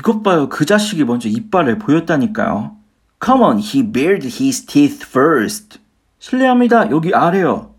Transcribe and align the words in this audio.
이것 0.00 0.22
봐요. 0.22 0.48
그 0.48 0.64
자식이 0.64 1.04
먼저 1.04 1.28
이빨을 1.28 1.78
보였다니까요. 1.78 2.74
Come 3.22 3.42
on, 3.42 3.58
he 3.58 3.82
bared 3.82 4.26
his 4.26 4.64
teeth 4.64 5.04
first. 5.06 5.78
실례합니다. 6.18 6.90
여기 6.90 7.14
아래요. 7.14 7.74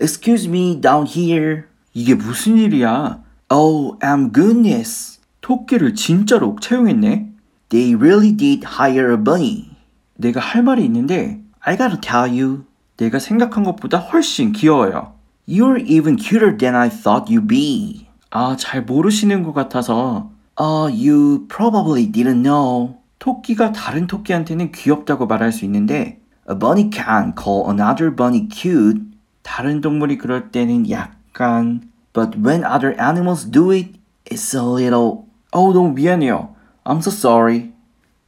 Excuse 0.00 0.48
me, 0.48 0.80
down 0.80 1.06
here. 1.06 1.64
이게 1.92 2.14
무슨 2.14 2.56
일이야? 2.56 3.22
Oh, 3.50 3.98
am 4.02 4.32
goodness. 4.32 5.20
토끼를 5.42 5.94
진짜로 5.94 6.56
채용했네. 6.58 7.30
They 7.68 7.94
really 7.94 8.34
did 8.34 8.66
hire 8.66 9.10
a 9.10 9.22
bunny. 9.22 9.68
내가 10.14 10.40
할 10.40 10.62
말이 10.62 10.82
있는데 10.86 11.42
I 11.60 11.76
gotta 11.76 12.00
tell 12.00 12.30
you. 12.30 12.64
내가 12.96 13.18
생각한 13.18 13.64
것보다 13.64 13.98
훨씬 13.98 14.52
귀여워요. 14.52 15.12
You're 15.46 15.84
even 15.86 16.16
cuter 16.16 16.56
than 16.56 16.74
I 16.74 16.88
thought 16.88 17.30
you'd 17.30 17.46
be. 17.46 18.06
아, 18.30 18.56
잘 18.56 18.82
모르시는 18.82 19.42
것 19.42 19.52
같아서. 19.52 20.30
Uh, 20.58 20.88
you 20.92 21.46
probably 21.48 22.06
didn't 22.10 22.42
know. 22.42 22.98
토끼가 23.18 23.72
다른 23.72 24.06
토끼한테는 24.06 24.72
귀엽다고 24.72 25.26
말할 25.26 25.52
수 25.52 25.64
있는데 25.64 26.20
A 26.48 26.58
bunny 26.58 26.90
can 26.92 27.34
call 27.36 27.68
another 27.68 28.14
bunny 28.14 28.48
cute. 28.50 29.02
다른 29.42 29.80
동물이 29.80 30.18
그럴 30.18 30.50
때는 30.50 30.88
약간 30.90 31.90
But 32.12 32.38
when 32.38 32.64
other 32.64 32.96
animals 33.00 33.44
do 33.50 33.70
it, 33.72 33.98
it's 34.30 34.54
a 34.54 34.64
little 34.64 35.26
어우 35.52 35.72
너무 35.74 35.92
미안해요. 35.92 36.54
I'm 36.84 36.98
so 36.98 37.10
sorry. 37.10 37.72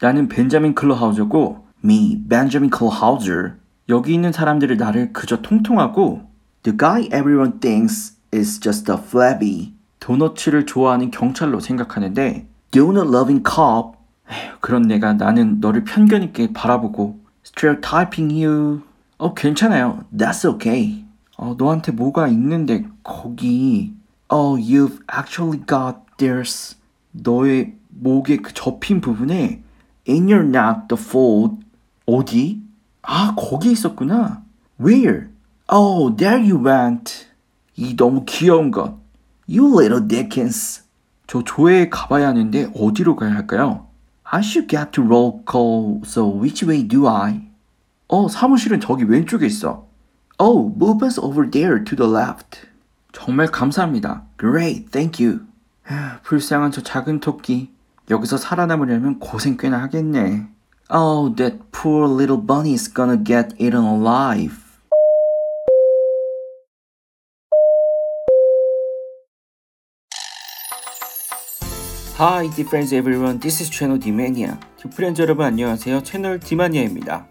나는 0.01 0.29
벤자민 0.29 0.75
클로하우저고 0.75 1.67
me, 1.85 2.17
Benjamin 2.29 2.71
Klhauser. 2.71 3.55
여기 3.89 4.13
있는 4.15 4.33
사람들이 4.33 4.77
나를 4.77 5.13
그저 5.13 5.41
통통하고 5.41 6.23
The 6.63 6.77
guy 6.77 7.05
everyone 7.07 7.61
thinks 7.61 8.17
is 8.35 8.61
just 8.61 8.91
a 8.91 8.99
flabby. 8.99 9.78
도너츠를 10.09 10.65
좋아하는 10.65 11.11
경찰로 11.11 11.61
생각하는데 11.61 12.49
Donut 12.71 13.09
loving 13.09 13.43
cop. 13.47 13.99
그런 14.61 14.83
내가 14.83 15.13
나는 15.13 15.61
너를 15.61 15.85
편견 15.85 16.23
있게 16.23 16.55
바라보고 16.55 17.21
stereotyping 17.45 18.43
you. 18.43 18.81
어 19.19 19.35
괜찮아요. 19.35 20.05
That's 20.17 20.49
okay. 20.49 21.05
어 21.37 21.55
너한테 21.59 21.93
뭐가 21.93 22.29
있는데 22.29 22.87
거기 23.03 23.93
Oh 24.33 24.59
you've 24.59 25.03
actually 25.15 25.61
got 25.67 25.99
there's 26.17 26.77
너의 27.13 27.75
목의 27.91 28.39
그 28.39 28.55
접힌 28.55 29.03
부분에 29.03 29.63
in 30.09 30.23
your 30.31 30.43
neck 30.43 30.89
the 30.89 30.99
fold 30.99 31.57
어디? 32.07 32.63
아 33.03 33.35
거기 33.37 33.73
있었구나. 33.73 34.43
Where? 34.81 35.29
Oh 35.71 36.17
there 36.17 36.41
you 36.41 36.65
went. 36.65 37.27
이 37.77 37.95
너무 37.95 38.25
귀여운 38.25 38.71
것. 38.71 38.97
You 39.49 39.75
little 39.75 40.07
Dickens. 40.07 40.83
저 41.27 41.43
조회에 41.43 41.89
가봐야 41.89 42.29
하는데 42.29 42.71
어디로 42.75 43.17
가야 43.17 43.35
할까요? 43.35 43.87
I 44.25 44.41
should 44.41 44.69
get 44.69 44.93
to 44.93 45.03
roll 45.03 45.41
call, 45.51 46.03
so 46.05 46.27
which 46.27 46.67
way 46.67 46.87
do 46.87 47.09
I? 47.09 47.49
어, 48.09 48.29
사무실은 48.29 48.81
저기 48.81 49.05
왼쪽에 49.05 49.47
있어. 49.47 49.87
Oh, 50.39 50.73
move 50.77 51.03
us 51.03 51.19
over 51.19 51.51
there 51.51 51.83
to 51.83 51.97
the 51.97 52.11
left. 52.11 52.69
정말 53.13 53.47
감사합니다. 53.49 54.25
Great, 54.39 54.91
thank 54.91 55.25
you. 55.25 55.47
하, 55.83 56.21
불쌍한 56.23 56.71
저 56.71 56.83
작은 56.83 57.21
토끼. 57.21 57.71
여기서 58.11 58.37
살아남으려면 58.37 59.19
고생 59.19 59.57
꽤나 59.57 59.81
하겠네. 59.83 60.47
Oh, 60.91 61.35
that 61.37 61.59
poor 61.73 62.07
little 62.07 62.41
bunny 62.41 62.73
is 62.73 62.93
gonna 62.93 63.23
get 63.23 63.55
eaten 63.59 63.85
alive. 63.85 64.68
Hi, 72.21 72.51
dear 72.51 72.67
friends 72.67 72.93
everyone. 72.93 73.39
This 73.39 73.63
is 73.63 73.71
채널 73.71 74.01
디마니아. 74.01 74.59
디프렌즈 74.77 75.23
여러분 75.23 75.47
안녕하세요. 75.47 76.03
채널 76.03 76.41
디마니아입니다. 76.41 77.29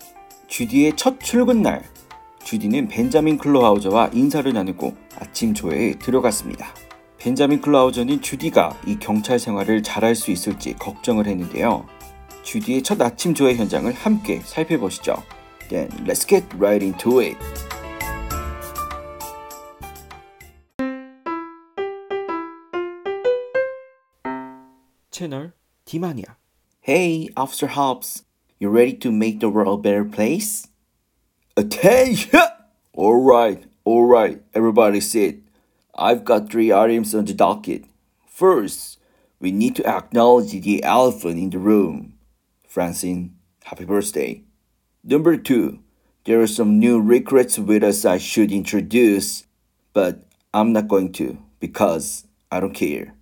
주디의 0.47 0.93
첫 0.95 1.19
출근 1.19 1.61
날. 1.61 1.83
주디는 2.45 2.87
벤자민 2.87 3.37
클로하우저와 3.37 4.11
인사를 4.13 4.53
나누고 4.53 4.95
아침 5.19 5.53
조회에 5.53 5.95
들어갔습니다. 5.99 6.73
벤자민 7.17 7.59
클로하우저는 7.59 8.21
주디가 8.21 8.77
이 8.87 8.97
경찰 8.97 9.39
생활을 9.39 9.83
잘할 9.83 10.15
수 10.15 10.31
있을지 10.31 10.73
걱정을 10.75 11.27
했는데요. 11.27 11.85
주디의 12.43 12.81
첫 12.81 13.01
아침 13.01 13.33
조회 13.33 13.55
현장을 13.55 13.91
함께 13.91 14.39
살펴보시죠. 14.45 15.21
Then 15.67 15.89
let's 16.05 16.25
get 16.25 16.47
right 16.55 16.81
into 16.81 17.19
it. 17.19 17.35
채널 25.16 25.52
디마니아. 25.84 26.36
Hey, 26.80 27.28
Officer 27.36 27.68
Hobbs. 27.68 28.24
You 28.58 28.70
ready 28.70 28.94
to 28.98 29.10
make 29.10 29.40
the 29.40 29.48
world 29.48 29.80
a 29.80 29.82
better 29.82 30.04
place? 30.04 30.68
Attention! 31.56 32.40
Alright, 32.96 33.64
alright, 33.86 34.42
everybody 34.54 35.00
sit. 35.00 35.40
I've 35.94 36.24
got 36.24 36.50
three 36.50 36.72
items 36.72 37.14
on 37.14 37.24
the 37.24 37.34
docket. 37.34 37.84
First, 38.26 38.98
we 39.40 39.50
need 39.50 39.76
to 39.76 39.86
acknowledge 39.86 40.52
the 40.52 40.82
elephant 40.82 41.38
in 41.38 41.50
the 41.50 41.58
room. 41.58 42.14
Francine, 42.66 43.36
happy 43.64 43.84
birthday. 43.84 44.42
Number 45.04 45.36
two, 45.36 45.80
there 46.24 46.40
are 46.40 46.46
some 46.46 46.78
new 46.78 47.00
recruits 47.00 47.58
with 47.58 47.82
us 47.82 48.04
I 48.04 48.18
should 48.18 48.52
introduce, 48.52 49.44
but 49.92 50.24
I'm 50.54 50.72
not 50.72 50.88
going 50.88 51.12
to 51.14 51.38
because 51.58 52.24
I 52.50 52.60
don't 52.60 52.74
care. 52.74 53.14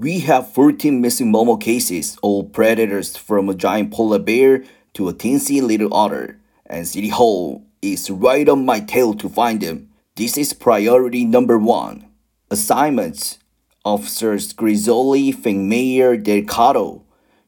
We 0.00 0.20
have 0.20 0.52
14 0.52 1.00
missing 1.00 1.32
Momo 1.32 1.60
cases, 1.60 2.18
all 2.22 2.44
predators 2.44 3.16
from 3.16 3.48
a 3.48 3.54
giant 3.54 3.92
polar 3.92 4.20
bear 4.20 4.62
to 4.94 5.08
a 5.08 5.12
teensy 5.12 5.60
little 5.60 5.92
otter, 5.92 6.38
and 6.66 6.86
City 6.86 7.08
Hall 7.08 7.64
is 7.82 8.08
right 8.08 8.48
on 8.48 8.64
my 8.64 8.78
tail 8.78 9.12
to 9.14 9.28
find 9.28 9.60
them. 9.60 9.88
This 10.14 10.38
is 10.38 10.52
priority 10.52 11.24
number 11.24 11.58
one. 11.58 12.04
Assignments 12.48 13.40
Officers 13.84 14.54
Grizzoli, 14.54 15.34
Fingmayer, 15.34 16.22
Delgado. 16.22 17.02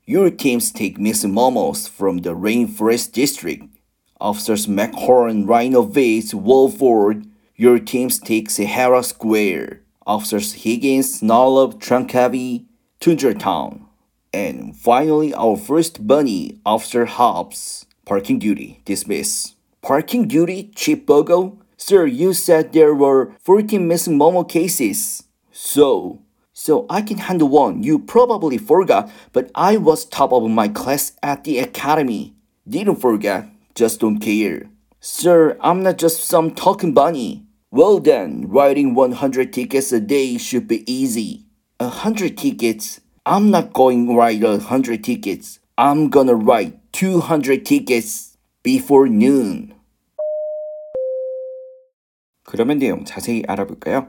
Your 0.04 0.28
teams 0.28 0.72
take 0.72 0.98
missing 0.98 1.30
momos 1.30 1.88
from 1.88 2.18
the 2.18 2.34
Rainforest 2.34 3.12
District. 3.12 3.62
Officers 4.20 4.66
McHorn, 4.66 5.46
Rhino 5.48 5.82
Vase, 5.82 6.34
Wolford. 6.34 7.26
Your 7.54 7.78
teams 7.78 8.18
take 8.18 8.50
Sahara 8.50 9.04
Square. 9.04 9.82
Officers 10.10 10.64
Higgins, 10.64 11.20
Snarlup, 11.20 11.74
Trunkavi, 11.78 12.64
Tundra 12.98 13.32
Town. 13.32 13.86
And 14.32 14.76
finally, 14.76 15.32
our 15.32 15.56
first 15.56 16.04
bunny, 16.04 16.58
Officer 16.66 17.04
Hobbs. 17.04 17.86
Parking 18.04 18.40
duty, 18.40 18.82
dismiss. 18.84 19.54
Parking 19.82 20.26
duty, 20.26 20.72
Chief 20.74 21.06
Bogo? 21.06 21.58
Sir, 21.76 22.06
you 22.06 22.32
said 22.32 22.72
there 22.72 22.92
were 22.92 23.36
14 23.38 23.86
missing 23.86 24.18
Momo 24.18 24.42
cases. 24.48 25.22
So, 25.52 26.18
so 26.52 26.86
I 26.90 27.02
can 27.02 27.18
handle 27.18 27.48
one. 27.48 27.84
You 27.84 28.00
probably 28.00 28.58
forgot, 28.58 29.08
but 29.32 29.48
I 29.54 29.76
was 29.76 30.04
top 30.04 30.32
of 30.32 30.42
my 30.50 30.66
class 30.66 31.12
at 31.22 31.44
the 31.44 31.60
academy. 31.60 32.34
Didn't 32.68 32.96
forget, 32.96 33.48
just 33.76 34.00
don't 34.00 34.18
care. 34.18 34.70
Sir, 34.98 35.56
I'm 35.60 35.84
not 35.84 35.98
just 35.98 36.24
some 36.24 36.50
talking 36.50 36.92
bunny. 36.92 37.46
Well 37.71 37.99
then, 37.99 38.47
writing 38.47 38.95
100 38.95 39.51
tickets 39.51 39.91
a 39.91 39.99
day 39.99 40.37
should 40.37 40.67
be 40.67 40.83
easy. 40.89 41.45
A 41.79 41.89
hundred 41.89 42.37
tickets? 42.37 43.01
I'm 43.25 43.51
not 43.51 43.73
going 43.73 44.07
to 44.07 44.15
write 44.15 44.43
a 44.43 44.59
hundred 44.59 45.03
tickets. 45.03 45.59
I'm 45.77 46.09
gonna 46.09 46.35
write 46.35 46.79
200 46.93 47.65
tickets 47.65 48.37
before 48.63 49.09
noon. 49.09 49.73
그러면 52.43 52.77
내용 52.77 53.03
자세히 53.03 53.43
알아볼까요? 53.45 54.07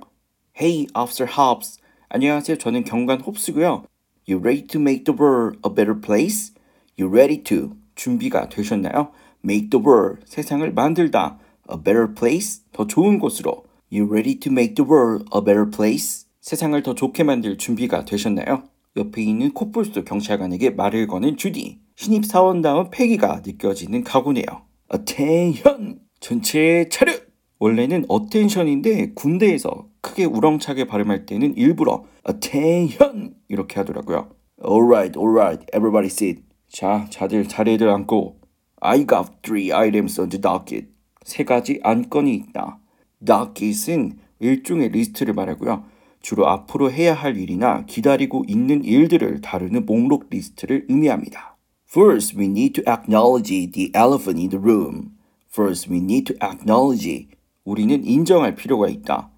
Hey, 0.55 0.87
Officer 0.94 1.28
Hobbs. 1.28 1.81
안녕하세요. 2.09 2.59
저는 2.59 2.84
경관 2.84 3.21
홉스고요. 3.21 3.84
You 4.28 4.39
ready 4.39 4.62
to 4.69 4.78
make 4.78 5.05
the 5.05 5.17
world 5.17 5.59
a 5.65 5.71
better 5.71 6.00
place? 6.00 6.53
You 6.97 7.12
ready 7.12 7.43
to 7.44 7.76
준비가 7.97 8.49
되셨나요? 8.49 9.11
Make 9.44 9.70
the 9.70 9.82
world 9.85 10.23
세상을 10.26 10.73
만들다 10.73 11.38
A 11.69 11.78
better 11.78 12.13
place 12.13 12.63
더 12.72 12.88
좋은 12.88 13.19
곳으로. 13.19 13.63
You 13.92 14.06
ready 14.10 14.40
to 14.40 14.52
make 14.52 14.75
the 14.75 14.90
world 14.90 15.25
a 15.36 15.42
better 15.44 15.69
place? 15.69 16.25
세상을 16.42 16.81
더 16.84 16.96
좋게 16.96 17.24
만들 17.24 17.58
준비가 17.58 18.06
되셨나요? 18.06 18.63
옆에 18.98 19.22
있는 19.22 19.54
코뿔소 19.54 20.04
경찰관에게 20.04 20.72
말을 20.72 21.08
거는 21.08 21.38
주디. 21.38 21.80
신입 21.96 22.25
사원다운 22.25 22.90
패기가 22.90 23.42
느껴지는 23.46 24.04
가구네요. 24.04 24.46
Attention! 24.94 26.00
전체 26.19 26.88
차렷! 26.90 27.22
원래는 27.60 28.06
attention인데 28.10 29.14
군대에서 29.14 29.88
크게 30.02 30.25
우렁차게 30.25 30.86
발음할 30.86 31.25
때는 31.25 31.56
일부러 31.56 32.06
attention 32.28 33.36
이렇게 33.50 33.75
하더라고요. 33.75 34.30
Alright, 34.66 35.18
alright, 35.18 35.66
everybody 35.74 36.07
sit. 36.07 36.44
자, 36.69 37.06
자들 37.10 37.48
자리들 37.48 37.88
앉고. 37.90 38.40
I 38.81 39.06
got 39.06 39.30
three 39.44 39.72
items 39.72 40.19
on 40.19 40.30
the 40.30 40.42
docket. 40.42 40.88
세 41.23 41.44
가지 41.44 41.79
안건이 41.83 42.33
있다. 42.33 42.79
docket은 43.25 44.18
일종의 44.39 44.89
리스트를 44.89 45.33
말하고요. 45.33 45.83
주로 46.21 46.47
앞으로 46.47 46.91
해야 46.91 47.13
할 47.13 47.38
일이나 47.38 47.85
기다리고 47.85 48.44
있는 48.47 48.83
일들을 48.83 49.41
다루는 49.41 49.85
목록 49.85 50.27
리스트를 50.29 50.85
의미합니다. 50.89 51.57
First, 51.89 52.38
we 52.38 52.45
need 52.45 52.81
to 52.81 52.83
acknowledge 52.91 53.71
the 53.71 53.91
elephant 53.95 54.39
in 54.39 54.50
the 54.50 54.62
room. 54.62 55.12
First, 55.51 55.91
we 55.91 55.97
need 55.97 56.33
to 56.33 56.47
acknowledge. 56.47 57.27
우리는 57.65 58.03
인정할 58.03 58.56
필요가 58.56 58.88
있다. 58.88 59.29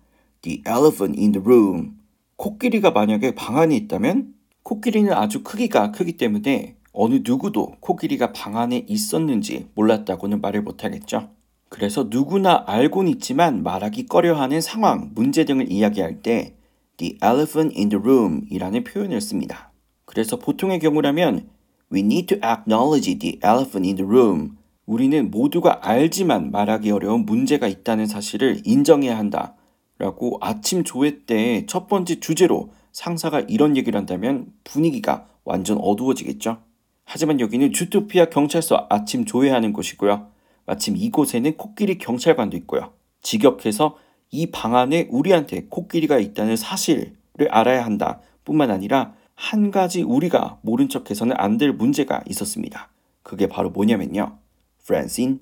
The 0.42 0.62
elephant 0.68 1.20
in 1.20 1.32
the 1.32 1.44
room. 1.44 1.98
코끼리가 2.36 2.92
만약에 2.92 3.36
방 3.36 3.58
안에 3.58 3.76
있다면 3.76 4.34
코끼리는 4.64 5.12
아주 5.14 5.44
크기가 5.44 5.92
크기 5.92 6.18
때문에 6.18 6.76
어느 6.92 7.22
누구도 7.24 7.76
코끼리가 7.80 8.34
방 8.34 8.58
안에 8.58 8.86
있었는지 8.88 9.68
몰랐다고는 9.76 10.42
말을 10.42 10.62
못하겠죠. 10.62 11.30
그래서 11.74 12.06
누구나 12.08 12.64
알고는 12.68 13.10
있지만 13.14 13.64
말하기 13.64 14.06
꺼려하는 14.06 14.62
상황, 14.62 15.10
문제 15.16 15.44
등을 15.44 15.72
이야기할 15.72 16.22
때 16.22 16.54
the 16.98 17.18
elephant 17.24 17.76
in 17.76 17.90
the 17.90 18.00
room 18.00 18.42
이라는 18.52 18.84
표현을 18.84 19.20
씁니다. 19.20 19.72
그래서 20.06 20.38
보통의 20.38 20.78
경우라면 20.78 21.50
we 21.92 22.02
need 22.02 22.28
to 22.28 22.38
acknowledge 22.48 23.18
the 23.18 23.40
elephant 23.44 23.88
in 23.88 23.96
the 23.96 24.08
room. 24.08 24.56
우리는 24.86 25.32
모두가 25.32 25.80
알지만 25.82 26.52
말하기 26.52 26.92
어려운 26.92 27.26
문제가 27.26 27.68
있다는 27.68 28.06
사실을 28.06 28.62
인정해야 28.66 29.18
한다. 29.18 29.56
라고 29.98 30.38
아침 30.42 30.84
조회 30.84 31.26
때 31.26 31.66
첫 31.66 31.88
번째 31.88 32.20
주제로 32.20 32.70
상사가 32.92 33.40
이런 33.40 33.76
얘기를 33.78 33.98
한다면 33.98 34.54
분위기가 34.64 35.26
완전 35.44 35.80
어두워지겠죠. 35.82 36.60
하지만 37.04 37.40
여기는 37.40 37.74
주토피아 37.74 38.26
경찰서 38.26 38.86
아침 38.92 39.26
조회하는 39.26 39.74
곳이고요. 39.74 40.33
마침 40.66 40.96
이곳에는 40.96 41.58
코끼리 41.58 41.98
경찰관도 41.98 42.58
있고요. 42.58 42.94
직역해서 43.22 43.98
이 44.32 44.52
방 44.52 44.76
안에 44.76 45.08
우리한테 45.12 45.68
코끼리가 45.70 46.18
있다는 46.20 46.56
사실을 46.56 47.14
알아야 47.50 47.86
한다. 47.86 48.20
뿐만 48.46 48.72
아니라 48.72 49.14
한 49.36 49.72
가지 49.72 50.02
우리가 50.04 50.60
모른 50.62 50.90
척해서는 50.90 51.36
안 51.38 51.58
될 51.58 51.72
문제가 51.74 52.24
있었습니다. 52.28 52.90
그게 53.22 53.48
바로 53.48 53.70
뭐냐면요. 53.70 54.38
프랜신, 54.86 55.40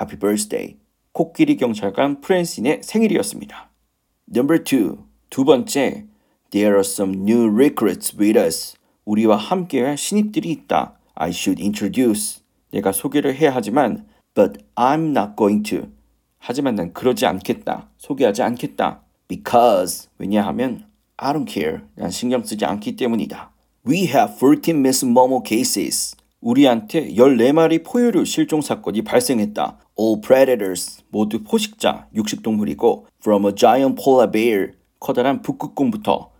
해피 0.00 0.18
버스데이. 0.18 0.76
코끼리 1.12 1.56
경찰관 1.56 2.20
프랜신의 2.20 2.80
생일이었습니다. 2.82 3.70
Number 4.34 4.62
two. 4.64 5.04
두 5.30 5.44
번째. 5.44 6.06
There 6.50 6.72
are 6.74 6.80
some 6.80 7.14
new 7.20 7.48
recruits 7.52 8.16
with 8.18 8.38
us. 8.38 8.74
우리와 9.04 9.36
함께할 9.36 9.96
신입들이 9.96 10.50
있다. 10.50 10.98
I 11.14 11.30
should 11.30 11.62
introduce. 11.62 12.42
내가 12.70 12.92
소개를 12.92 13.34
해야 13.36 13.54
하지만 13.54 14.06
But 14.34 14.64
I'm 14.76 15.10
not 15.10 15.36
going 15.36 15.62
to. 15.70 15.88
하지만 16.38 16.74
난 16.74 16.92
그러지 16.92 17.26
않겠다. 17.26 17.88
소개하지 17.98 18.42
않겠다. 18.42 19.02
Because 19.28 20.08
왜냐하면 20.18 20.86
I 21.16 21.32
don't 21.32 21.48
care. 21.48 21.80
난 21.94 22.10
신경 22.10 22.42
쓰지 22.42 22.64
않기 22.64 22.96
때문이다. 22.96 23.52
We 23.86 24.06
have 24.06 24.34
14 24.38 24.76
Miss 24.76 25.04
Momo 25.04 25.42
cases. 25.46 26.16
우리한테 26.40 27.14
14마리 27.14 27.84
포유류 27.84 28.24
실종 28.24 28.60
사건이 28.60 29.02
발생했다. 29.02 29.78
All 29.98 30.20
predators, 30.20 31.02
모두 31.10 31.44
포식자, 31.44 32.08
육식동물이고 32.14 33.06
from 33.20 33.46
a 33.46 33.54
giant 33.54 34.02
polar 34.02 34.30
bear, 34.30 34.72
커다란 34.98 35.42
북극곰부터 35.42 36.30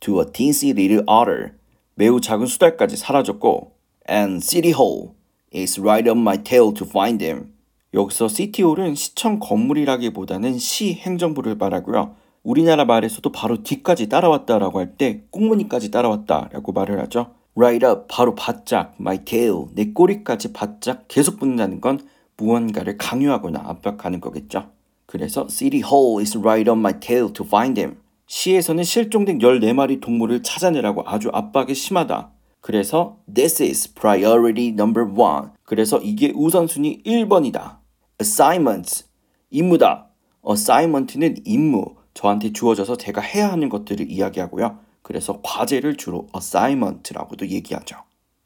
to 0.00 0.20
a 0.20 0.26
teensy 0.32 0.70
little 0.70 1.04
otter, 1.08 1.52
매우 1.94 2.20
작은 2.20 2.46
수달까지 2.46 2.96
사라졌고 2.96 3.72
and 4.10 4.44
city 4.44 4.72
hall, 4.72 5.14
It's 5.52 5.78
right 5.78 6.08
on 6.08 6.18
my 6.20 6.42
tail 6.42 6.72
to 6.74 6.86
find 6.86 7.22
them. 7.22 7.52
여기서 7.94 8.28
시티홀은 8.28 8.94
시청 8.94 9.38
건물이라기보다는 9.38 10.58
시 10.58 10.94
행정부를 10.94 11.56
말하고요. 11.56 12.14
우리나라 12.42 12.84
말에서도 12.86 13.30
바로 13.32 13.62
뒤까지 13.62 14.08
따라왔다라고 14.08 14.78
할 14.78 14.96
때 14.96 15.24
꽁무니까지 15.30 15.90
따라왔다라고 15.90 16.72
말을 16.72 16.98
하죠. 17.02 17.34
Right 17.54 17.84
up, 17.86 18.06
바로 18.08 18.34
바짝, 18.34 18.94
my 18.98 19.24
tail, 19.24 19.66
내 19.74 19.92
꼬리까지 19.92 20.54
바짝 20.54 21.04
계속 21.06 21.38
붙는다는 21.38 21.82
건 21.82 22.00
무언가를 22.38 22.96
강요하거나 22.96 23.60
압박하는 23.62 24.20
거겠죠. 24.20 24.70
그래서 25.04 25.46
City 25.50 25.82
Hall 25.84 26.18
is 26.18 26.38
right 26.38 26.68
on 26.70 26.78
my 26.78 26.98
tail 26.98 27.30
to 27.30 27.44
find 27.44 27.78
them. 27.78 27.98
시에서는 28.26 28.82
실종된 28.82 29.38
14마리 29.40 30.00
동물을 30.00 30.42
찾아내라고 30.42 31.04
아주 31.06 31.28
압박이 31.30 31.74
심하다. 31.74 32.31
그래서 32.62 33.18
this 33.32 33.60
is 33.60 33.92
priority 33.92 34.68
number 34.68 35.04
one. 35.04 35.50
그래서 35.64 35.98
이게 35.98 36.32
우선순위 36.34 37.02
1번이다. 37.02 37.78
assignment 38.20 39.04
임무다. 39.50 40.08
assignment는 40.48 41.38
임무 41.44 41.96
저한테 42.14 42.52
주어져서 42.52 42.96
제가 42.96 43.20
해야 43.20 43.50
하는 43.50 43.68
것들을 43.68 44.08
이야기하고요. 44.08 44.78
그래서 45.02 45.40
과제를 45.42 45.96
주로 45.96 46.28
assignment라고도 46.34 47.48
얘기하죠. 47.48 47.96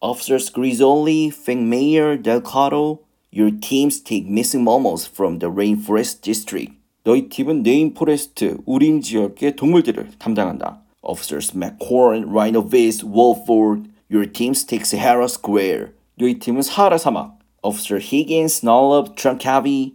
Officers 0.00 0.50
Grizzoli, 0.50 1.26
Feng 1.28 1.66
Mayer, 1.66 2.20
Delgado, 2.20 3.00
your 3.30 3.52
teams 3.60 4.02
take 4.02 4.26
missing 4.26 4.64
momos 4.64 5.06
from 5.06 5.38
the 5.40 5.52
rainforest 5.52 6.22
district. 6.22 6.72
너희 7.04 7.28
팀은 7.28 7.62
네임포레스트, 7.62 8.62
우린 8.64 9.02
지역의 9.02 9.56
동물들을 9.56 10.12
담당한다. 10.18 10.80
Officers 11.02 11.54
McCorn, 11.54 12.30
Rhino 12.30 12.62
Vase, 12.66 13.04
Wolford, 13.06 13.90
Your 14.10 14.26
team 14.30 14.54
takes 14.54 14.90
Sahara 14.90 15.26
Square. 15.28 15.92
너희 16.18 16.38
팀은 16.38 16.62
사하라 16.62 16.98
사막. 16.98 17.38
Officer 17.62 18.00
Higgins, 18.00 18.62
Nollab, 18.64 19.16
Trancavi, 19.16 19.94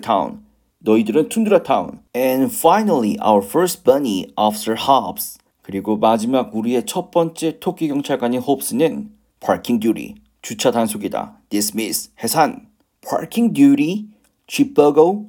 Town. 0.00 0.50
너희들은 0.80 1.28
툰드라 1.28 1.62
타운. 1.62 2.00
And 2.16 2.50
finally, 2.50 3.18
our 3.20 3.44
first 3.44 3.84
bunny, 3.84 4.32
Officer 4.36 4.76
Hobbs. 4.80 5.38
그리고 5.62 5.96
마지막 5.96 6.54
우리의 6.54 6.86
첫 6.86 7.10
번째 7.10 7.58
토끼 7.60 7.88
경찰관인 7.88 8.40
홉스는 8.40 9.10
parking 9.40 9.78
duty, 9.78 10.14
주차 10.42 10.70
단속이다. 10.70 11.40
dismiss, 11.50 12.10
해산. 12.22 12.68
parking 13.06 13.52
duty, 13.52 14.06
쥐버거, 14.46 15.26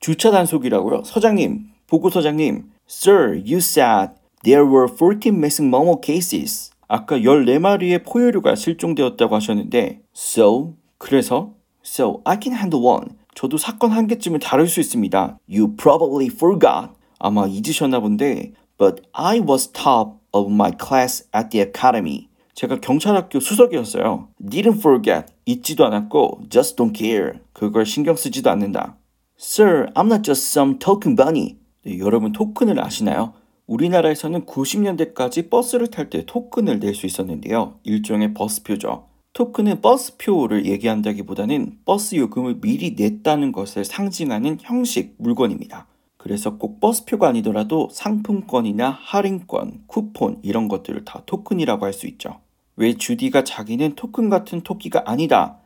주차 0.00 0.30
단속이라고요. 0.30 1.04
서장님, 1.04 1.70
보고 1.86 2.10
서장님. 2.10 2.70
Sir, 2.86 3.34
you 3.34 3.58
said 3.58 4.10
there 4.42 4.66
were 4.66 4.86
14 4.86 5.34
missing 5.34 5.70
Momo 5.70 6.00
cases. 6.00 6.70
아까 6.88 7.18
14마리의 7.18 8.04
포유류가 8.04 8.54
실종되었다고 8.54 9.34
하셨는데 9.34 10.00
So, 10.14 10.74
그래서 10.98 11.52
So, 11.84 12.22
I 12.24 12.38
can 12.42 12.56
handle 12.56 12.84
one. 12.84 13.16
저도 13.34 13.58
사건 13.58 13.90
한 13.90 14.06
개쯤을 14.06 14.38
다룰 14.38 14.68
수 14.68 14.80
있습니다. 14.80 15.38
You 15.48 15.76
probably 15.76 16.26
forgot. 16.26 16.92
아마 17.18 17.46
잊으셨나 17.46 18.00
본데 18.00 18.52
But 18.78 19.02
I 19.12 19.40
was 19.40 19.70
top 19.72 20.18
of 20.32 20.50
my 20.50 20.72
class 20.80 21.28
at 21.34 21.50
the 21.50 21.64
academy. 21.66 22.28
제가 22.54 22.80
경찰학교 22.80 23.40
수석이었어요. 23.40 24.28
Didn't 24.40 24.78
forget. 24.78 25.26
잊지도 25.44 25.84
않았고 25.86 26.42
just 26.48 26.76
don't 26.76 26.96
care. 26.96 27.40
그걸 27.52 27.84
신경 27.84 28.14
쓰지도 28.16 28.50
않는다. 28.50 28.96
Sir, 29.38 29.90
I'm 29.94 30.06
not 30.06 30.22
just 30.22 30.48
some 30.50 30.78
token 30.78 31.16
bunny. 31.16 31.56
네, 31.84 31.98
여러분 31.98 32.32
토큰을 32.32 32.80
아시나요? 32.80 33.34
우리나라에서는 33.66 34.44
90년대까지 34.46 35.48
버스를 35.50 35.88
탈 35.88 36.10
때 36.10 36.24
토큰을 36.26 36.80
낼 36.80 36.94
수 36.94 37.06
있었는데요. 37.06 37.78
일종의 37.84 38.34
버스표죠. 38.34 39.06
토큰은 39.32 39.80
버스표를 39.80 40.66
얘기한다기보다는 40.66 41.78
버스 41.84 42.14
요금을 42.14 42.60
미리 42.60 42.94
냈다는 42.96 43.52
것을 43.52 43.84
상징하는 43.84 44.58
형식 44.60 45.14
물건입니다. 45.18 45.86
그래서 46.16 46.56
꼭 46.56 46.80
버스표가 46.80 47.28
아니더라도 47.28 47.88
상품권이나 47.90 48.90
할인권, 48.90 49.84
쿠폰 49.86 50.38
이런 50.42 50.68
것들을 50.68 51.04
다 51.04 51.22
토큰이라고 51.26 51.84
할 51.84 51.92
수 51.92 52.06
있죠. 52.06 52.40
왜 52.76 52.94
주디가 52.94 53.44
자기는 53.44 53.94
토큰 53.94 54.30
같은 54.30 54.60
토끼가 54.62 55.02
아니다. 55.06 55.58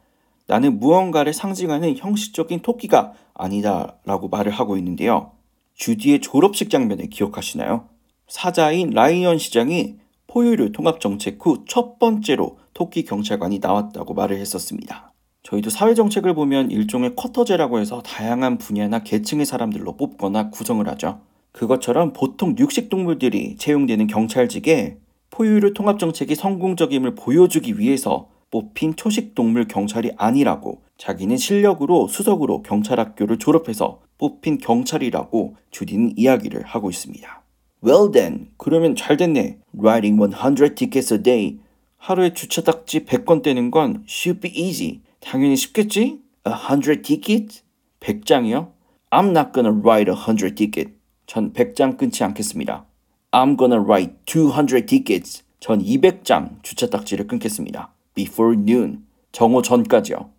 나는 0.47 0.79
무언가를 0.81 1.35
상징하는 1.35 1.97
형식적인 1.97 2.61
토끼가 2.61 3.13
아니다 3.35 3.97
라고 4.05 4.29
말을 4.29 4.51
하고 4.51 4.77
있는데요. 4.79 5.33
주디의 5.79 6.21
졸업식 6.21 6.71
장면을 6.71 7.09
기억하시나요? 7.09 7.89
사자인 8.27 8.91
라이언 8.91 9.39
시장이 9.39 9.95
포유류 10.27 10.73
통합 10.73 11.01
정책 11.01 11.39
후 11.41 11.65
첫 11.67 11.99
번째로 11.99 12.59
토끼 12.75 13.05
경찰관이 13.05 13.61
나왔다고 13.61 14.13
말을 14.13 14.39
했었습니다. 14.39 15.13
저희도 15.45 15.71
사회정책을 15.71 16.35
보면 16.35 16.71
일종의 16.73 17.15
쿼터제라고 17.17 17.79
해서 17.79 18.03
다양한 18.03 18.59
분야나 18.59 19.05
계층의 19.05 19.47
사람들로 19.47 19.97
뽑거나 19.97 20.51
구성을 20.51 20.87
하죠. 20.89 21.21
그것처럼 21.53 22.13
보통 22.13 22.57
육식동물들이 22.59 23.57
채용되는 23.57 24.09
경찰직에 24.09 24.99
포유류 25.31 25.75
통합 25.75 25.99
정책이 25.99 26.35
성공적임을 26.35 27.15
보여주기 27.15 27.79
위해서 27.79 28.29
뽑힌 28.51 28.97
초식동물 28.97 29.69
경찰이 29.69 30.13
아니라고 30.17 30.83
자기는 30.99 31.37
실력으로 31.37 32.09
수석으로 32.09 32.63
경찰학교를 32.63 33.39
졸업해서 33.39 34.01
뽑힌 34.19 34.59
경찰이라고 34.59 35.57
주디는 35.71 36.15
이야기를 36.17 36.65
하고 36.65 36.91
있습니다. 36.91 37.43
Well 37.85 38.11
then, 38.13 38.51
그러면 38.57 38.97
잘 38.97 39.17
됐네. 39.17 39.59
Writing 39.73 40.19
100 40.19 40.75
tickets 40.75 41.15
a 41.15 41.23
day. 41.23 41.59
하루에 41.97 42.33
주차 42.33 42.63
딱지 42.63 43.05
100건 43.05 43.43
떼는 43.43 43.71
건 43.71 44.05
should 44.09 44.41
be 44.41 44.51
easy. 44.51 45.01
당연히 45.21 45.57
쉽겠지? 45.57 46.21
A 46.47 46.53
hundred 46.53 47.03
tickets? 47.03 47.63
100장이요? 48.01 48.73
I'm 49.11 49.31
not 49.31 49.53
gonna 49.53 49.73
write 49.73 50.11
a 50.11 50.17
hundred 50.17 50.55
ticket. 50.55 50.93
전 51.27 51.53
100장 51.53 51.97
끊지 51.97 52.25
않겠습니다. 52.25 52.87
I'm 53.31 53.57
gonna 53.57 53.83
write 53.83 54.15
200 54.27 54.87
tickets. 54.87 55.45
전 55.61 55.83
200장 55.83 56.63
주차 56.63 56.89
딱지를 56.89 57.27
끊겠습니다. 57.27 57.93
Before 58.15 58.57
noon. 58.59 59.05
정오 59.33 59.63
전까지요. 59.63 60.31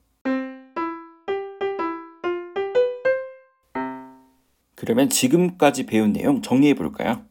그러면 4.79 5.09
지금까지 5.09 5.86
배운 5.88 6.13
내용 6.13 6.41
정리해 6.41 6.74
볼까요? 6.74 7.25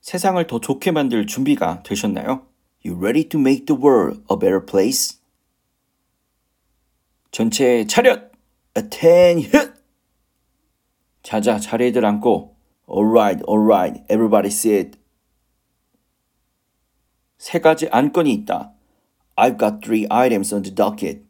세상을 0.00 0.46
더 0.46 0.60
좋게 0.60 0.92
만들 0.92 1.26
준비가 1.26 1.82
되셨나요? 1.82 2.46
You 2.86 2.98
ready 2.98 3.28
to 3.28 3.38
make 3.38 3.66
the 3.66 3.78
world 3.78 4.22
a 4.32 4.38
better 4.38 4.64
place? 4.64 5.18
전체 7.30 7.84
차렷! 7.86 8.32
Attention! 8.74 9.74
자자, 11.22 11.58
자리들 11.58 12.02
앉고 12.06 12.56
Alright, 12.88 13.44
alright, 13.46 14.02
everybody 14.08 14.48
sit. 14.48 14.98
세 17.36 17.60
가지 17.60 17.88
안건이 17.88 18.32
있다. 18.32 18.72
I've 19.36 19.58
got 19.58 19.82
three 19.84 20.06
items 20.10 20.54
on 20.54 20.62
the 20.62 20.74
docket. 20.74 21.26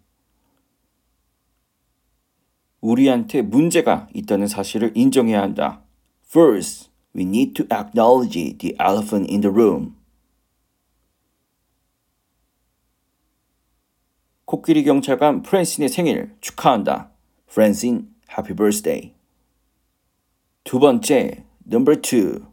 우리한테 2.85 3.41
문제가 3.41 4.09
있다는 4.13 4.47
사실을 4.47 4.93
인정해야 4.95 5.41
한다. 5.41 5.83
First, 6.29 6.91
we 7.17 7.23
need 7.23 7.55
to 7.55 7.65
acknowledge 7.73 8.59
the 8.59 8.77
elephant 8.79 9.33
in 9.33 9.41
the 9.41 9.51
room. 9.51 9.95
코끼리 14.45 14.85
경찰관 14.85 15.41
프랜신의 15.43 15.89
생일 15.89 16.35
축하한다. 16.43 17.11
프랜신, 17.47 18.11
happy 18.31 18.55
birthday. 18.55 19.15
두 20.65 20.79
번째, 20.79 21.45
number 21.67 21.99
two. 21.99 22.47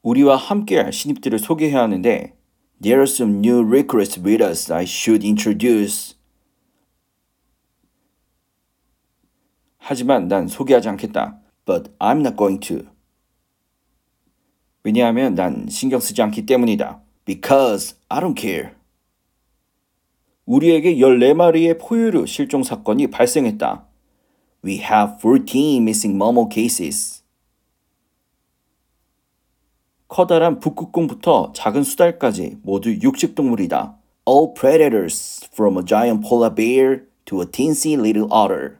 우리와 0.00 0.36
함께할 0.36 0.92
신입들을 0.92 1.38
소개해야 1.38 1.82
하는데 1.82 2.34
There 2.80 3.00
are 3.00 3.10
some 3.10 3.38
new 3.38 3.62
recruits 3.62 4.18
with 4.18 4.42
us 4.42 4.72
I 4.72 4.84
should 4.84 5.26
introduce. 5.26 6.16
하지만 9.88 10.26
난 10.26 10.48
소개하지 10.48 10.88
않겠다. 10.88 11.38
But 11.64 11.92
I'm 12.00 12.18
not 12.18 12.36
going 12.36 12.58
to. 12.66 12.90
왜냐하면 14.82 15.36
난 15.36 15.68
신경 15.68 16.00
쓰지 16.00 16.20
않기 16.22 16.44
때문이다. 16.44 17.00
Because 17.24 17.96
I 18.08 18.20
don't 18.20 18.36
care. 18.36 18.70
우리에게 20.44 20.96
14마리의 20.96 21.78
포유류 21.80 22.26
실종 22.26 22.64
사건이 22.64 23.12
발생했다. 23.12 23.86
We 24.64 24.78
have 24.78 25.18
14 25.22 25.76
missing 25.76 26.16
Momo 26.16 26.48
cases. 26.52 27.22
커다란 30.08 30.58
북극곰부터 30.58 31.52
작은 31.54 31.84
수달까지 31.84 32.58
모두 32.64 32.92
육식동물이다. 32.92 33.96
All 34.28 34.52
predators 34.52 35.48
from 35.52 35.78
a 35.78 35.84
giant 35.84 36.26
polar 36.26 36.52
bear 36.52 37.04
to 37.26 37.40
a 37.40 37.46
teensy 37.46 37.94
little 37.96 38.26
otter. 38.32 38.78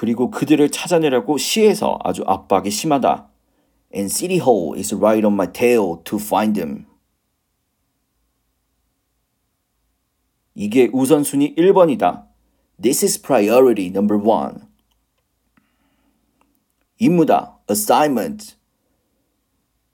그리고 0.00 0.30
그들을 0.30 0.70
찾아내려고 0.70 1.36
시에서 1.36 1.98
아주 2.02 2.24
압박이 2.26 2.70
심하다. 2.70 3.28
And 3.94 4.10
City 4.10 4.40
Hall 4.40 4.74
is 4.74 4.94
right 4.94 5.26
on 5.26 5.34
my 5.34 5.52
tail 5.52 5.96
to 6.04 6.18
find 6.18 6.58
them. 6.58 6.86
이게 10.54 10.88
우선순위 10.90 11.54
1번이다. 11.54 12.28
This 12.80 13.04
is 13.04 13.20
priority 13.20 13.88
number 13.88 14.18
one. 14.18 14.60
임무다. 16.98 17.58
assignment. 17.70 18.56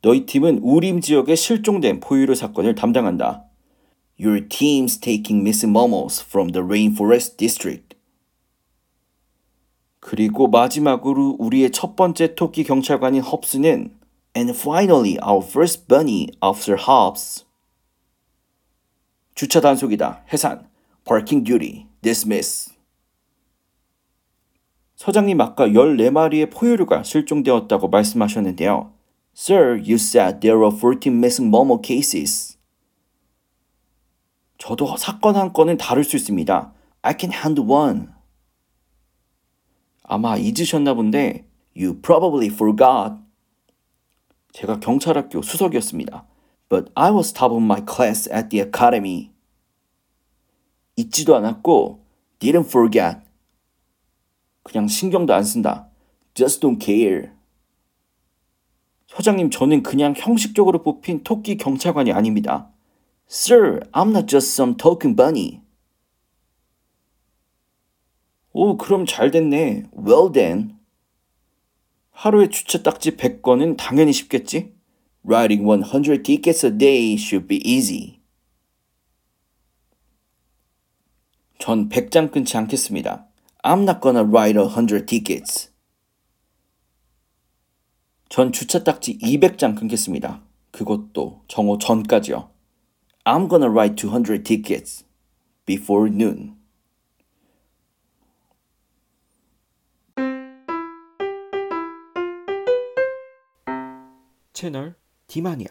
너희 0.03 0.25
팀은 0.25 0.61
우림 0.63 1.01
지역에 1.01 1.35
실종된 1.35 1.99
포유류 1.99 2.37
사건을 2.37 2.77
담당한다. 2.77 3.43
Your 4.21 4.47
team's 4.47 5.01
taking 5.01 5.43
missing 5.43 5.77
momos 5.77 6.23
from 6.23 6.53
the 6.53 6.65
rainforest 6.65 7.37
district. 7.39 7.96
그리고 10.07 10.47
마지막으로 10.47 11.35
우리의 11.41 11.73
첫 11.73 11.97
번째 11.97 12.37
토끼 12.37 12.63
경찰관인 12.63 13.23
헙스는 13.23 13.99
And 14.37 14.57
finally 14.57 15.19
our 15.21 15.45
first 15.45 15.89
bunny 15.89 16.29
officer 16.41 16.81
Hobbs. 16.81 17.45
주차 19.35 19.61
단속이다. 19.61 20.23
해산. 20.33 20.69
Parking 21.05 21.45
duty. 21.45 21.89
Dismiss. 22.03 22.73
서장님 24.95 25.41
아까 25.41 25.67
14마리의 25.67 26.53
포유류가 26.53 27.03
실종되었다고 27.03 27.89
말씀하셨는데요. 27.89 28.93
Sir, 29.37 29.79
you 29.79 29.95
said 29.95 30.39
there 30.39 30.57
were 30.57 30.71
14 30.71 31.13
missing 31.13 31.49
Momo 31.49 31.83
cases. 31.85 32.57
저도 34.59 34.97
사건 34.99 35.35
한 35.35 35.53
건은 35.53 35.77
다룰 35.79 36.05
수 36.05 36.15
있습니다. 36.15 36.73
I 37.03 37.15
can 37.19 37.33
handle 37.33 37.69
one. 37.69 38.16
아마 40.09 40.37
잊으셨나 40.37 40.95
본데 40.95 41.47
You 41.77 42.01
probably 42.01 42.49
forgot. 42.49 43.17
제가 44.53 44.81
경찰학교 44.81 45.43
수석이었습니다. 45.43 46.27
But 46.69 46.91
I 46.95 47.13
was 47.13 47.33
top 47.33 47.53
of 47.53 47.63
my 47.63 47.83
class 47.87 48.29
at 48.33 48.49
the 48.49 48.65
academy. 48.65 49.31
잊지도 50.97 51.37
않았고 51.37 52.01
didn't 52.39 52.67
forget. 52.67 53.19
그냥 54.63 54.89
신경도 54.89 55.35
안 55.35 55.45
쓴다. 55.45 55.89
Just 56.35 56.61
don't 56.61 56.83
care. 56.83 57.31
소장님, 59.07 59.51
저는 59.51 59.83
그냥 59.83 60.15
형식적으로 60.17 60.83
뽑힌 60.83 61.23
토끼 61.23 61.57
경찰관이 61.57 62.13
아닙니다. 62.13 62.71
Sir, 63.29 63.81
I'm 63.93 64.11
not 64.11 64.27
just 64.27 64.53
some 64.53 64.77
token 64.77 65.15
bunny. 65.15 65.61
오, 68.59 68.79
그럼 68.79 69.05
잘 69.05 69.31
됐네. 69.31 69.83
Well 69.95 70.33
then. 70.33 70.79
하루에 72.11 72.49
주차 72.49 72.83
딱지 72.83 73.11
100건은 73.11 73.77
당연히 73.77 74.15
쉽겠지? 74.15 74.73
Writing 75.27 75.63
100 75.67 76.23
tickets 76.23 76.65
a 76.65 76.73
day 76.73 77.17
should 77.17 77.49
be 77.49 77.59
easy. 77.59 78.23
전 81.59 81.91
100장 81.91 82.33
끊지 82.33 82.57
않겠습니다. 82.57 83.27
I'm 83.63 83.83
not 83.83 84.01
gonna 84.01 84.27
write 84.27 84.59
a 84.59 84.67
hundred 84.67 85.05
tickets. 85.05 85.71
전 88.31 88.53
주차 88.53 88.83
딱지 88.83 89.19
200장 89.19 89.79
끊겠습니다. 89.79 90.43
그것도 90.71 91.43
정오 91.49 91.77
전까지요. 91.77 92.49
I'm 93.25 93.51
gonna 93.51 93.71
write 93.71 93.97
200 93.97 94.45
tickets 94.45 95.05
before 95.67 96.11
noon. 96.11 96.57
채널 104.57 104.95
디마니아 105.27 105.69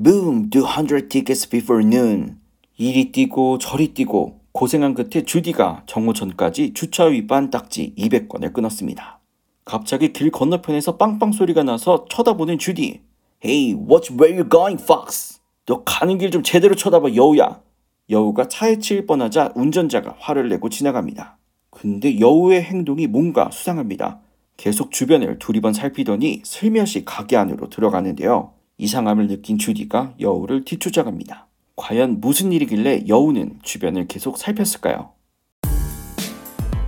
Boom! 0.00 0.50
200 0.54 1.08
tickets 1.08 1.48
before 1.48 1.84
noon. 1.84 2.38
이리 2.76 3.10
뛰고 3.10 3.56
저리 3.58 3.94
뛰고 3.94 4.38
고생한 4.52 4.94
끝에 4.94 5.24
주디가 5.24 5.84
정오 5.86 6.12
전까지 6.12 6.74
주차 6.74 7.04
위반 7.04 7.50
딱지 7.50 7.94
200건을 7.96 8.52
끊었습니다. 8.52 9.18
갑자기 9.64 10.12
길 10.12 10.30
건너편에서 10.30 10.98
빵빵 10.98 11.32
소리가 11.32 11.62
나서 11.62 12.04
쳐다보는 12.10 12.58
주디. 12.58 13.00
Hey, 13.44 13.74
watch 13.74 14.12
where 14.12 14.36
you're 14.36 14.50
going, 14.50 14.80
Fox. 14.80 15.40
너 15.66 15.82
가는 15.84 16.18
길 16.18 16.30
좀 16.30 16.42
제대로 16.42 16.74
쳐다봐, 16.74 17.14
여우야. 17.14 17.62
여우가 18.10 18.48
차에 18.48 18.78
치일 18.78 19.06
뻔하자 19.06 19.52
운전자가 19.56 20.16
화를 20.18 20.48
내고 20.48 20.68
지나갑니다. 20.68 21.38
근데 21.70 22.20
여우의 22.20 22.62
행동이 22.62 23.06
뭔가 23.06 23.50
수상합니다. 23.50 24.20
계속 24.58 24.90
주변을 24.90 25.38
두리번 25.38 25.72
살피더니 25.72 26.42
슬며시 26.44 27.04
가게 27.04 27.36
안으로 27.36 27.70
들어가는데요. 27.70 28.52
이상함을 28.76 29.28
느낀 29.28 29.56
주디가 29.56 30.14
여우를 30.20 30.64
뒤쫓아갑니다. 30.64 31.46
과연 31.76 32.20
무슨 32.20 32.52
일이길래 32.52 33.04
여우는 33.06 33.60
주변을 33.62 34.08
계속 34.08 34.36
살폈을까요? 34.36 35.12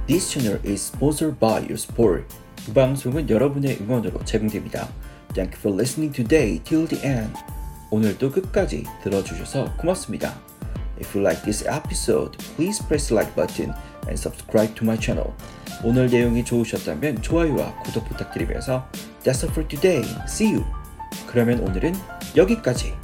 This 0.09 0.29
channel 0.29 0.61
is 0.67 0.91
sponsored 0.93 1.39
by 1.39 1.63
your 1.63 1.75
support. 1.75 2.27
이 2.69 2.73
방송은 2.73 3.31
여러분의 3.31 3.79
응원으로 3.81 4.25
제공됩니다. 4.25 4.89
Thank 5.33 5.55
you 5.55 5.61
for 5.61 5.73
listening 5.73 6.13
today 6.13 6.61
till 6.65 6.89
the 6.89 7.07
end. 7.07 7.33
오늘도 7.93 8.33
끝까지 8.33 8.83
들어주셔서 9.05 9.77
고맙습니다. 9.77 10.35
If 10.99 11.17
you 11.17 11.25
like 11.25 11.45
this 11.45 11.65
episode, 11.69 12.37
please 12.57 12.85
press 12.85 13.15
like 13.15 13.33
button 13.37 13.73
and 14.07 14.19
subscribe 14.19 14.75
to 14.75 14.85
my 14.85 14.99
channel. 15.01 15.33
오늘 15.83 16.09
내용이 16.09 16.45
좋으셨다면 16.45 17.23
좋아요와 17.23 17.77
구독 17.83 18.09
부탁드리면서 18.09 18.87
That's 19.25 19.45
all 19.45 19.51
for 19.51 19.67
today. 19.67 20.05
See 20.25 20.55
you. 20.55 20.65
그러면 21.27 21.61
오늘은 21.61 21.95
여기까지. 22.37 22.95